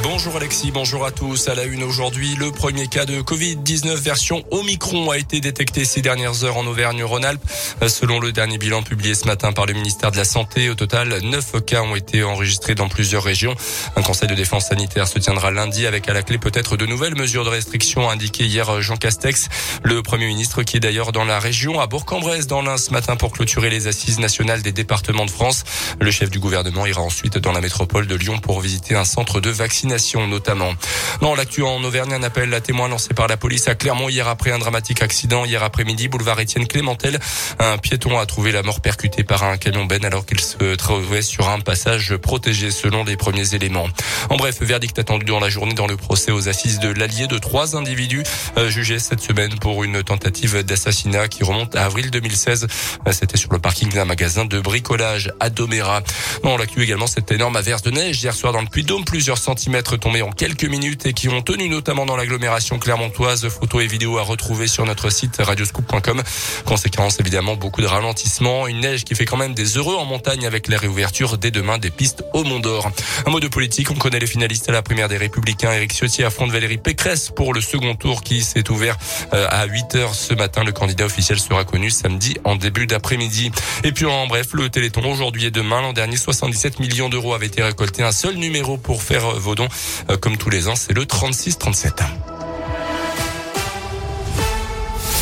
Bonjour 0.00 0.36
Alexis, 0.36 0.70
bonjour 0.70 1.04
à 1.04 1.10
tous. 1.10 1.48
À 1.48 1.54
la 1.54 1.64
une 1.64 1.82
aujourd'hui, 1.82 2.34
le 2.36 2.50
premier 2.50 2.86
cas 2.86 3.04
de 3.04 3.20
Covid-19 3.20 3.94
version 3.96 4.42
Omicron 4.50 5.10
a 5.10 5.18
été 5.18 5.40
détecté 5.40 5.84
ces 5.84 6.00
dernières 6.00 6.44
heures 6.44 6.56
en 6.56 6.66
Auvergne-Rhône-Alpes. 6.66 7.42
Selon 7.88 8.18
le 8.18 8.32
dernier 8.32 8.56
bilan 8.56 8.82
publié 8.82 9.14
ce 9.14 9.26
matin 9.26 9.52
par 9.52 9.66
le 9.66 9.74
ministère 9.74 10.10
de 10.10 10.16
la 10.16 10.24
Santé, 10.24 10.70
au 10.70 10.74
total, 10.74 11.18
neuf 11.22 11.52
cas 11.66 11.82
ont 11.82 11.94
été 11.94 12.22
enregistrés 12.22 12.74
dans 12.74 12.88
plusieurs 12.88 13.22
régions. 13.22 13.54
Un 13.94 14.02
conseil 14.02 14.28
de 14.28 14.34
défense 14.34 14.68
sanitaire 14.68 15.08
se 15.08 15.18
tiendra 15.18 15.50
lundi 15.50 15.86
avec 15.86 16.08
à 16.08 16.14
la 16.14 16.22
clé 16.22 16.38
peut-être 16.38 16.78
de 16.78 16.86
nouvelles 16.86 17.16
mesures 17.16 17.44
de 17.44 17.50
restriction, 17.50 18.08
a 18.08 18.14
indiqué 18.14 18.46
hier 18.46 18.80
Jean 18.80 18.96
Castex, 18.96 19.48
le 19.82 20.02
premier 20.02 20.26
ministre 20.26 20.62
qui 20.62 20.78
est 20.78 20.80
d'ailleurs 20.80 21.12
dans 21.12 21.24
la 21.24 21.38
région 21.38 21.80
à 21.80 21.86
Bourg-en-Bresse 21.86 22.46
dans 22.46 22.62
l'Ain 22.62 22.78
ce 22.78 22.92
matin 22.92 23.16
pour 23.16 23.32
clôturer 23.32 23.68
les 23.68 23.88
assises 23.88 24.20
nationales 24.20 24.62
des 24.62 24.72
départements 24.72 25.26
de 25.26 25.30
France. 25.30 25.64
Le 26.00 26.10
chef 26.10 26.30
du 26.30 26.38
gouvernement 26.38 26.86
ira 26.86 27.02
ensuite 27.02 27.36
dans 27.36 27.52
la 27.52 27.60
métropole 27.60 28.06
de 28.06 28.14
Lyon 28.14 28.38
pour 28.38 28.60
visiter 28.60 28.94
un 28.94 29.04
centre 29.04 29.40
de 29.40 29.50
vaccination 29.50 29.81
notamment. 29.84 30.72
Dans 31.20 31.34
l'actu 31.34 31.62
en 31.62 31.82
Auvergne, 31.84 32.12
un 32.12 32.22
appel 32.22 32.52
à 32.54 32.60
témoins 32.60 32.88
lancé 32.88 33.14
par 33.14 33.28
la 33.28 33.36
police 33.36 33.68
à 33.68 33.74
Clermont 33.74 34.08
hier 34.08 34.28
après 34.28 34.50
un 34.50 34.58
dramatique 34.58 35.02
accident 35.02 35.44
hier 35.44 35.62
après-midi, 35.62 36.08
boulevard 36.08 36.40
Étienne 36.40 36.66
Clémentel. 36.66 37.18
Un 37.58 37.78
piéton 37.78 38.18
a 38.18 38.26
trouvé 38.26 38.52
la 38.52 38.62
mort 38.62 38.80
percuté 38.80 39.24
par 39.24 39.44
un 39.44 39.56
camion 39.56 39.84
ben 39.84 40.04
alors 40.04 40.26
qu'il 40.26 40.40
se 40.40 40.74
trouvait 40.74 41.22
sur 41.22 41.48
un 41.48 41.60
passage 41.60 42.16
protégé 42.16 42.70
selon 42.70 43.04
les 43.04 43.16
premiers 43.16 43.54
éléments. 43.54 43.88
En 44.30 44.36
bref, 44.36 44.60
verdict 44.60 44.98
attendu 44.98 45.24
dans 45.26 45.40
la 45.40 45.48
journée 45.48 45.74
dans 45.74 45.86
le 45.86 45.96
procès 45.96 46.32
aux 46.32 46.48
assises 46.48 46.80
de 46.80 46.88
l'Allier 46.88 47.26
de 47.26 47.38
trois 47.38 47.76
individus 47.76 48.24
euh, 48.58 48.68
jugés 48.68 48.98
cette 48.98 49.20
semaine 49.20 49.58
pour 49.58 49.84
une 49.84 50.02
tentative 50.02 50.62
d'assassinat 50.64 51.28
qui 51.28 51.44
remonte 51.44 51.76
à 51.76 51.84
avril 51.84 52.10
2016. 52.10 52.66
Euh, 53.06 53.12
c'était 53.12 53.36
sur 53.36 53.52
le 53.52 53.58
parking 53.58 53.90
d'un 53.90 54.04
magasin 54.04 54.44
de 54.44 54.60
bricolage 54.60 55.32
à 55.40 55.50
Doméra. 55.50 56.02
Dans 56.42 56.56
l'actu 56.56 56.82
également 56.82 57.06
cette 57.06 57.30
énorme 57.32 57.56
averse 57.56 57.82
de 57.82 57.90
neige 57.90 58.22
hier 58.22 58.34
soir 58.34 58.52
dans 58.52 58.60
le 58.60 58.66
Puy-Dôme, 58.66 59.04
plusieurs 59.04 59.38
centaines 59.38 59.52
mètres 59.72 59.96
tombés 59.96 60.22
en 60.22 60.30
quelques 60.30 60.64
minutes 60.64 61.06
et 61.06 61.14
qui 61.14 61.28
ont 61.30 61.40
tenu 61.40 61.68
notamment 61.68 62.04
dans 62.04 62.14
l'agglomération 62.14 62.78
clermontoise. 62.78 63.48
Photos 63.48 63.82
et 63.82 63.86
vidéos 63.86 64.18
à 64.18 64.22
retrouver 64.22 64.68
sur 64.68 64.84
notre 64.84 65.10
site 65.10 65.38
radioscoop.com. 65.38 66.22
Conséquence 66.66 67.18
évidemment 67.18 67.56
beaucoup 67.56 67.80
de 67.80 67.86
ralentissement, 67.86 68.68
une 68.68 68.80
neige 68.80 69.04
qui 69.04 69.14
fait 69.14 69.24
quand 69.24 69.38
même 69.38 69.54
des 69.54 69.78
heureux 69.78 69.96
en 69.96 70.04
montagne 70.04 70.46
avec 70.46 70.68
la 70.68 70.76
réouverture 70.76 71.38
dès 71.38 71.50
demain 71.50 71.78
des 71.78 71.90
pistes 71.90 72.22
au 72.34 72.44
Mont 72.44 72.60
d'Or. 72.60 72.90
Un 73.26 73.30
mot 73.30 73.40
de 73.40 73.48
politique, 73.48 73.90
on 73.90 73.94
connaît 73.94 74.18
les 74.18 74.26
finalistes 74.26 74.68
à 74.68 74.72
la 74.72 74.82
primaire 74.82 75.08
des 75.08 75.16
Républicains. 75.16 75.72
Éric 75.72 75.92
Ciotti 75.94 76.22
affronte 76.22 76.50
Valérie 76.50 76.76
Pécresse 76.76 77.30
pour 77.34 77.54
le 77.54 77.62
second 77.62 77.94
tour 77.94 78.22
qui 78.22 78.42
s'est 78.42 78.70
ouvert 78.70 78.98
euh, 79.32 79.46
à 79.48 79.64
8 79.64 79.94
heures 79.94 80.14
ce 80.14 80.34
matin. 80.34 80.64
Le 80.64 80.72
candidat 80.72 81.06
officiel 81.06 81.40
sera 81.40 81.64
connu 81.64 81.90
samedi 81.90 82.36
en 82.44 82.56
début 82.56 82.86
d'après-midi. 82.86 83.50
Et 83.84 83.92
puis 83.92 84.04
en 84.04 84.26
bref, 84.26 84.48
le 84.52 84.68
Téléthon 84.68 85.10
aujourd'hui 85.10 85.46
et 85.46 85.50
demain. 85.50 85.80
L'an 85.80 85.94
dernier, 85.94 86.16
77 86.16 86.78
millions 86.78 87.08
d'euros 87.08 87.32
avaient 87.32 87.46
été 87.46 87.62
récoltés. 87.62 88.02
Un 88.02 88.12
seul 88.12 88.34
numéro 88.34 88.76
pour 88.76 89.02
faire 89.02 89.26
vos 89.38 89.54
dons. 89.54 89.61
Euh, 90.10 90.16
comme 90.16 90.36
tous 90.36 90.50
les 90.50 90.68
ans, 90.68 90.76
c'est 90.76 90.92
le 90.92 91.04
36-37. 91.04 92.02